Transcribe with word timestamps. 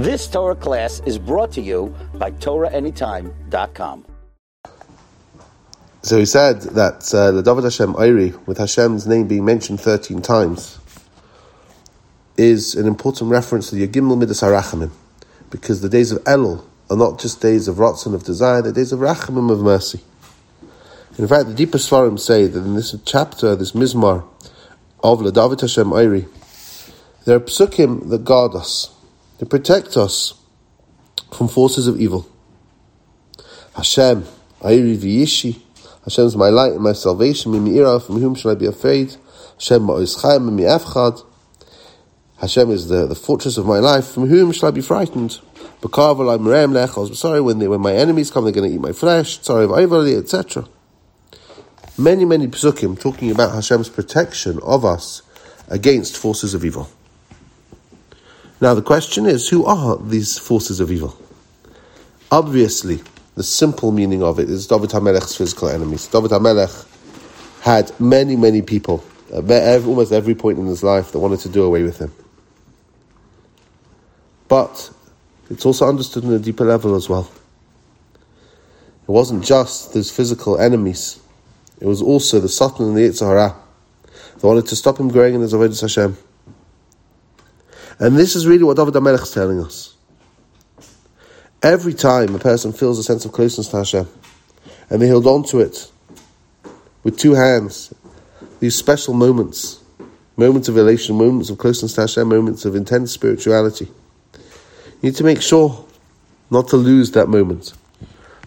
This 0.00 0.26
Torah 0.26 0.56
class 0.56 1.02
is 1.04 1.18
brought 1.18 1.52
to 1.52 1.60
you 1.60 1.94
by 2.14 2.30
TorahAnytime.com. 2.30 4.06
So 6.00 6.18
he 6.18 6.24
said 6.24 6.62
that 6.62 7.14
uh, 7.14 7.32
the 7.32 7.42
David 7.42 7.64
Hashem 7.64 7.92
Oiri, 7.92 8.46
with 8.46 8.56
Hashem's 8.56 9.06
name 9.06 9.28
being 9.28 9.44
mentioned 9.44 9.78
13 9.78 10.22
times, 10.22 10.78
is 12.38 12.74
an 12.76 12.86
important 12.86 13.30
reference 13.30 13.68
to 13.68 13.76
the 13.76 13.86
Yagimel 13.86 14.16
Midas 14.16 14.40
HaRachamim, 14.40 14.90
because 15.50 15.82
the 15.82 15.90
days 15.90 16.12
of 16.12 16.24
Elul 16.24 16.64
are 16.88 16.96
not 16.96 17.20
just 17.20 17.42
days 17.42 17.68
of 17.68 17.76
Ratzon, 17.76 18.14
of 18.14 18.24
desire, 18.24 18.62
they're 18.62 18.72
days 18.72 18.92
of 18.92 19.00
Rachamim, 19.00 19.52
of 19.52 19.60
mercy. 19.60 20.00
In 21.18 21.28
fact, 21.28 21.48
the 21.48 21.54
deepest 21.54 21.90
Seforim 21.90 22.18
say 22.18 22.46
that 22.46 22.58
in 22.58 22.74
this 22.74 22.96
chapter, 23.04 23.54
this 23.54 23.72
Mizmor 23.72 24.26
of 25.04 25.22
the 25.22 25.30
David 25.30 25.60
Hashem 25.60 25.90
Oiri, 25.90 26.26
there 27.26 27.36
are 27.36 27.40
psukim 27.40 28.08
that 28.08 28.24
guard 28.24 28.54
us, 28.54 28.96
to 29.40 29.46
protect 29.46 29.96
us 29.96 30.34
from 31.32 31.48
forces 31.48 31.86
of 31.86 31.98
evil. 31.98 32.28
Hashem, 33.74 34.24
Oiri 34.60 34.98
V'yishi, 34.98 35.62
Hashem 36.04 36.26
is 36.26 36.36
my 36.36 36.50
light 36.50 36.72
and 36.72 36.82
my 36.82 36.92
salvation. 36.92 37.52
Mimi'ira, 37.52 38.04
from 38.04 38.20
whom 38.20 38.34
shall 38.34 38.50
I 38.50 38.54
be 38.54 38.66
afraid? 38.66 39.16
Hashem 39.54 39.80
ma'oizchayim 39.80 40.50
mimi'efchad. 40.50 41.24
Hashem 42.38 42.70
is 42.70 42.88
the, 42.88 43.06
the 43.06 43.14
fortress 43.14 43.56
of 43.56 43.64
my 43.64 43.78
life. 43.78 44.08
From 44.08 44.26
whom 44.26 44.52
shall 44.52 44.68
I 44.68 44.72
be 44.72 44.82
frightened? 44.82 45.40
Sorry, 45.90 47.40
when 47.40 47.60
they, 47.60 47.68
when 47.68 47.80
my 47.80 47.94
enemies 47.94 48.30
come, 48.30 48.44
they're 48.44 48.52
going 48.52 48.68
to 48.68 48.74
eat 48.74 48.80
my 48.82 48.92
flesh. 48.92 49.40
Sorry, 49.40 49.64
etc. 50.16 50.68
Many, 51.96 52.26
many 52.26 52.46
psukim 52.46 53.00
talking 53.00 53.30
about 53.30 53.54
Hashem's 53.54 53.88
protection 53.88 54.58
of 54.62 54.84
us 54.84 55.22
against 55.68 56.18
forces 56.18 56.52
of 56.52 56.62
evil. 56.62 56.90
Now 58.60 58.74
the 58.74 58.82
question 58.82 59.24
is, 59.24 59.48
who 59.48 59.64
are 59.64 59.96
these 59.96 60.38
forces 60.38 60.80
of 60.80 60.92
evil? 60.92 61.16
Obviously, 62.30 63.00
the 63.34 63.42
simple 63.42 63.90
meaning 63.90 64.22
of 64.22 64.38
it 64.38 64.50
is 64.50 64.66
David 64.66 64.90
HaMelech's 64.90 65.36
physical 65.36 65.68
enemies. 65.68 66.06
David 66.08 66.30
HaMelech 66.30 66.86
had 67.62 67.98
many, 67.98 68.36
many 68.36 68.60
people, 68.60 69.02
uh, 69.32 69.42
at 69.52 69.84
almost 69.84 70.12
every 70.12 70.34
point 70.34 70.58
in 70.58 70.66
his 70.66 70.82
life, 70.82 71.12
that 71.12 71.18
wanted 71.18 71.40
to 71.40 71.48
do 71.48 71.62
away 71.62 71.82
with 71.82 71.98
him. 71.98 72.12
But 74.48 74.90
it's 75.48 75.64
also 75.64 75.88
understood 75.88 76.24
on 76.24 76.32
a 76.32 76.38
deeper 76.38 76.64
level 76.64 76.94
as 76.94 77.08
well. 77.08 77.30
It 78.14 79.10
wasn't 79.10 79.44
just 79.44 79.94
his 79.94 80.10
physical 80.10 80.58
enemies, 80.58 81.18
it 81.80 81.86
was 81.86 82.02
also 82.02 82.40
the 82.40 82.48
Satan 82.48 82.88
and 82.88 82.96
the 82.96 83.08
Yetzer 83.08 83.26
Hara 83.26 83.56
that 84.34 84.46
wanted 84.46 84.66
to 84.66 84.76
stop 84.76 85.00
him 85.00 85.08
growing 85.08 85.34
in 85.34 85.40
his 85.40 85.54
Avodah 85.54 85.80
Hashem. 85.80 86.16
And 88.00 88.16
this 88.16 88.34
is 88.34 88.46
really 88.46 88.64
what 88.64 88.78
David 88.78 88.94
HaMelech 88.94 89.22
is 89.22 89.30
telling 89.30 89.60
us. 89.60 89.94
Every 91.62 91.92
time 91.92 92.34
a 92.34 92.38
person 92.38 92.72
feels 92.72 92.98
a 92.98 93.02
sense 93.02 93.26
of 93.26 93.32
closeness 93.32 93.68
to 93.68 93.76
Hashem, 93.76 94.08
and 94.88 95.02
they 95.02 95.08
hold 95.08 95.26
on 95.26 95.44
to 95.44 95.60
it 95.60 95.90
with 97.04 97.18
two 97.18 97.34
hands, 97.34 97.92
these 98.58 98.74
special 98.74 99.12
moments, 99.12 99.82
moments 100.38 100.68
of 100.68 100.78
elation, 100.78 101.16
moments 101.16 101.50
of 101.50 101.58
closeness 101.58 101.94
to 101.94 102.00
Hashem, 102.00 102.26
moments 102.26 102.64
of 102.64 102.74
intense 102.74 103.12
spirituality, 103.12 103.90
you 104.34 105.10
need 105.10 105.16
to 105.16 105.24
make 105.24 105.42
sure 105.42 105.84
not 106.50 106.68
to 106.68 106.76
lose 106.76 107.10
that 107.10 107.28
moment, 107.28 107.74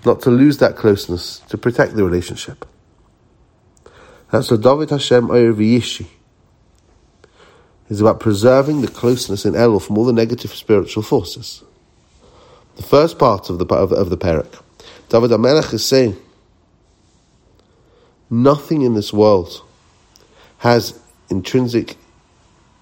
not 0.04 0.22
to 0.24 0.32
lose 0.32 0.58
that 0.58 0.76
closeness, 0.76 1.40
to 1.50 1.58
protect 1.60 1.96
the 1.96 2.04
relationship. 2.04 2.66
That's 4.32 4.50
the 4.50 4.58
David 4.58 4.90
Hashem 4.90 5.30
Oyer 5.30 5.54
V'yishi. 5.54 6.08
It's 7.90 8.00
about 8.00 8.20
preserving 8.20 8.82
the 8.82 8.88
closeness 8.88 9.46
in 9.46 9.54
Elul 9.54 9.82
from 9.82 9.98
all 9.98 10.06
the 10.06 10.14
negative 10.14 10.54
spiritual 10.54 11.04
forces. 11.04 11.64
The 12.76 12.84
first 12.84 13.20
part 13.20 13.50
of 13.50 13.60
the 13.60 13.66
of, 13.66 13.92
of 13.92 14.10
the 14.10 14.18
parak, 14.18 14.62
David 15.10 15.32
HaMelech 15.32 15.74
is 15.74 15.86
saying, 15.86 16.18
nothing 18.30 18.82
in 18.82 18.96
this 18.96 19.14
world 19.14 19.62
has 20.60 21.00
intrinsic, 21.30 21.98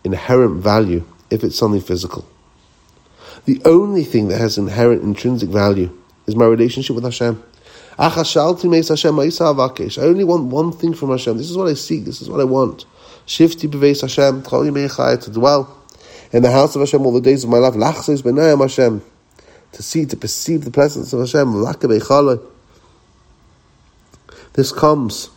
inherent 0.04 0.62
value 0.62 1.04
if 1.30 1.44
it's 1.44 1.58
something 1.58 1.82
physical. 1.82 2.26
The 3.46 3.62
only 3.66 4.04
thing 4.04 4.28
that 4.28 4.40
has 4.40 4.58
inherent 4.58 5.02
intrinsic 5.02 5.50
value 5.50 5.90
is 6.28 6.36
my 6.36 6.46
relationship 6.46 6.96
with 6.96 7.04
Hashem. 7.04 7.44
I 7.98 8.08
only 10.00 10.24
want 10.24 10.44
one 10.46 10.72
thing 10.72 10.94
from 10.94 11.10
Hashem. 11.10 11.38
This 11.38 11.50
is 11.50 11.58
what 11.58 11.68
I 11.68 11.74
seek. 11.74 12.06
This 12.06 12.22
is 12.22 12.30
what 12.30 12.40
I 12.40 12.46
want. 12.46 12.86
Shivti 13.32 13.70
beveis 13.70 14.02
Hashem, 14.02 14.44
to 14.44 15.32
dwell 15.32 15.78
in 16.34 16.44
the 16.44 16.52
house 16.52 16.76
of 16.76 16.82
Hashem 16.82 17.06
all 17.06 17.14
the 17.14 17.22
days 17.22 17.46
of 17.46 17.50
my 17.50 17.60
life. 17.60 17.76
Hashem 17.76 19.02
to 19.72 19.82
see, 19.82 20.06
to 20.06 20.18
perceive 20.18 20.66
the 20.66 20.72
presence 20.72 21.14
of 21.14 21.22
Hashem. 21.22 21.64
This 24.52 24.72
comes 24.74 25.30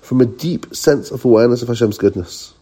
from 0.00 0.22
a 0.22 0.24
deep 0.24 0.74
sense 0.74 1.10
of 1.10 1.26
awareness 1.26 1.60
of 1.60 1.68
Hashem's 1.68 1.98
goodness. 1.98 2.54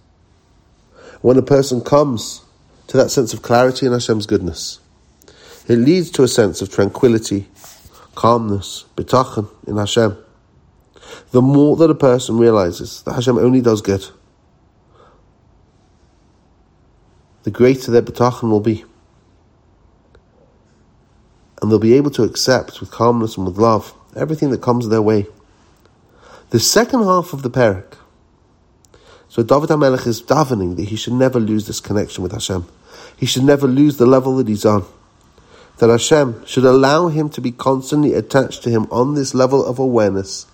When 1.21 1.39
a 1.39 1.43
person 1.43 1.81
comes 1.81 2.43
to 2.89 2.97
that 2.97 3.11
sense 3.11 3.33
of 3.33 3.43
clarity 3.43 3.87
in 3.87 3.93
Hashem's 3.93 4.27
goodness, 4.27 4.81
it 5.69 5.77
leads 5.77 6.11
to 6.11 6.25
a 6.25 6.29
sense 6.29 6.61
of 6.63 6.69
tranquility, 6.69 7.47
calmness, 8.17 8.87
bitachon 8.97 9.49
in 9.69 9.77
Hashem. 9.77 10.17
The 11.31 11.43
more 11.43 11.77
that 11.77 11.91
a 11.91 11.95
person 11.95 12.39
realizes 12.39 13.03
that 13.03 13.15
Hashem 13.15 13.39
only 13.39 13.61
does 13.61 13.81
good, 13.81 14.05
the 17.45 17.51
greater 17.51 17.91
their 17.91 18.03
bitachon 18.03 18.51
will 18.51 18.61
be 18.61 18.85
and 21.65 21.71
they'll 21.71 21.79
be 21.79 21.95
able 21.95 22.11
to 22.11 22.25
accept 22.25 22.81
with 22.81 22.91
calmness 22.91 23.39
and 23.39 23.47
with 23.47 23.57
love 23.57 23.95
everything 24.15 24.51
that 24.51 24.61
comes 24.61 24.89
their 24.89 25.01
way. 25.01 25.27
The 26.51 26.61
second 26.61 27.05
half 27.05 27.33
of 27.33 27.43
the 27.43 27.49
parak, 27.49 27.95
so 29.29 29.43
David 29.43 29.71
HaMelech 29.71 30.07
is 30.07 30.23
davening 30.23 30.77
that 30.77 30.89
he 30.91 30.97
should 30.97 31.15
never 31.15 31.41
lose 31.41 31.67
this 31.67 31.81
connection 31.81 32.23
with 32.23 32.33
Hashem. 32.33 32.67
He 33.17 33.27
should 33.27 33.45
never 33.45 33.67
lose 33.67 33.97
the 33.97 34.07
level 34.07 34.37
that 34.37 34.47
he's 34.47 34.65
on. 34.65 34.85
That 35.79 35.89
Hashem 35.89 36.45
should 36.45 36.65
allow 36.65 37.09
him 37.09 37.31
to 37.31 37.41
be 37.41 37.51
constantly 37.51 38.13
attached 38.13 38.63
to 38.65 38.71
him 38.71 38.87
on 38.91 39.15
this 39.15 39.35
level 39.35 39.65
of 39.65 39.79
awareness 39.79 40.47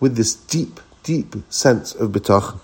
with 0.00 0.16
this 0.16 0.34
deep, 0.34 0.80
deep 1.02 1.34
sense 1.50 1.94
of 1.94 2.10
bitachon. 2.12 2.60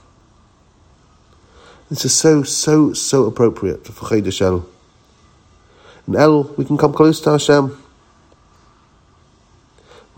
This 1.88 2.04
is 2.04 2.14
so, 2.14 2.42
so, 2.42 2.92
so 2.92 3.24
appropriate 3.24 3.86
for 3.86 4.06
Chodesh 4.06 4.40
El. 4.42 4.66
In 6.06 6.16
El, 6.16 6.44
we 6.56 6.64
can 6.64 6.76
come 6.76 6.92
close 6.92 7.20
to 7.22 7.30
Hashem 7.30 7.76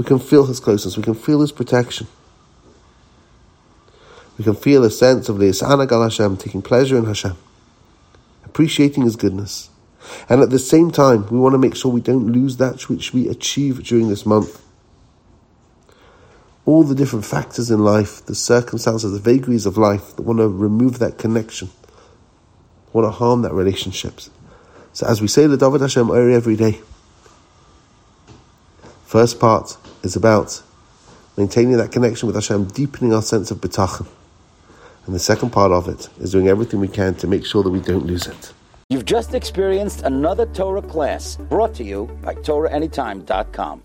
we 0.00 0.06
can 0.06 0.18
feel 0.18 0.46
His 0.46 0.60
closeness, 0.60 0.96
we 0.96 1.02
can 1.02 1.12
feel 1.12 1.42
His 1.42 1.52
protection. 1.52 2.06
We 4.38 4.44
can 4.44 4.54
feel 4.54 4.82
a 4.82 4.90
sense 4.90 5.28
of 5.28 5.38
the 5.38 5.44
Anagal 5.44 6.04
Hashem, 6.04 6.38
taking 6.38 6.62
pleasure 6.62 6.96
in 6.96 7.04
Hashem, 7.04 7.36
appreciating 8.46 9.02
His 9.02 9.16
goodness. 9.16 9.68
And 10.26 10.40
at 10.40 10.48
the 10.48 10.58
same 10.58 10.90
time, 10.90 11.28
we 11.28 11.38
want 11.38 11.52
to 11.52 11.58
make 11.58 11.76
sure 11.76 11.92
we 11.92 12.00
don't 12.00 12.32
lose 12.32 12.56
that 12.56 12.88
which 12.88 13.12
we 13.12 13.28
achieve 13.28 13.84
during 13.84 14.08
this 14.08 14.24
month. 14.24 14.62
All 16.70 16.84
the 16.84 16.94
different 16.94 17.24
factors 17.24 17.68
in 17.68 17.80
life, 17.80 18.24
the 18.26 18.34
circumstances, 18.36 19.10
the 19.10 19.18
vagaries 19.18 19.66
of 19.66 19.76
life 19.76 20.14
that 20.14 20.22
want 20.22 20.38
to 20.38 20.46
remove 20.46 21.00
that 21.00 21.18
connection, 21.18 21.68
want 22.92 23.06
to 23.06 23.10
harm 23.10 23.42
that 23.42 23.52
relationships. 23.52 24.30
So 24.92 25.04
as 25.08 25.20
we 25.20 25.26
say 25.26 25.48
the 25.48 25.56
David 25.56 25.80
Hashem 25.80 26.08
every 26.10 26.54
day, 26.54 26.78
first 29.04 29.40
part, 29.40 29.76
is 30.04 30.14
about 30.14 30.62
maintaining 31.36 31.76
that 31.76 31.90
connection 31.90 32.28
with 32.28 32.36
Hashem, 32.36 32.66
deepening 32.66 33.12
our 33.12 33.22
sense 33.22 33.50
of 33.50 33.58
bitachon. 33.58 34.06
And 35.06 35.12
the 35.12 35.18
second 35.18 35.50
part 35.50 35.72
of 35.72 35.88
it 35.88 36.08
is 36.20 36.30
doing 36.30 36.46
everything 36.46 36.78
we 36.78 36.86
can 36.86 37.16
to 37.16 37.26
make 37.26 37.44
sure 37.44 37.64
that 37.64 37.70
we 37.70 37.80
don't 37.80 38.06
lose 38.06 38.28
it. 38.28 38.52
You've 38.90 39.06
just 39.06 39.34
experienced 39.34 40.02
another 40.02 40.46
Torah 40.46 40.82
class 40.82 41.36
brought 41.48 41.74
to 41.74 41.84
you 41.84 42.06
by 42.22 42.34
TorahAnytime.com. 42.36 43.78